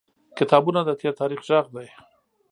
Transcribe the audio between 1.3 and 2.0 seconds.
غږ دی.